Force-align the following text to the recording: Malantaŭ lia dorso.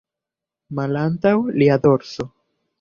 Malantaŭ 0.79 1.35
lia 1.61 1.79
dorso. 1.87 2.31